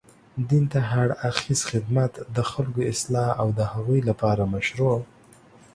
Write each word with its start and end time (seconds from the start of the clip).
دين 0.49 0.63
ته 0.71 0.79
هر 0.91 1.09
اړخيزه 1.27 1.65
خدمت، 1.71 2.11
د 2.35 2.37
خلګو 2.51 2.81
اصلاح 2.93 3.29
او 3.41 3.47
د 3.57 3.59
هغوی 3.73 3.99
لپاره 4.09 4.43
مشروع 4.53 4.97